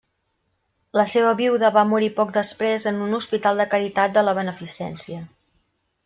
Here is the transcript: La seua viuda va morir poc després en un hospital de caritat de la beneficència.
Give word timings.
La 0.99 1.03
seua 1.09 1.33
viuda 1.41 1.69
va 1.75 1.83
morir 1.89 2.09
poc 2.19 2.31
després 2.37 2.87
en 2.91 2.97
un 3.07 3.13
hospital 3.17 3.61
de 3.63 3.67
caritat 3.75 4.15
de 4.19 4.23
la 4.31 4.35
beneficència. 4.39 5.21